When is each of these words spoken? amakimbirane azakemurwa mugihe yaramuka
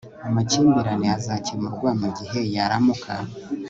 amakimbirane 0.27 1.07
azakemurwa 1.17 1.89
mugihe 1.99 2.39
yaramuka 2.55 3.11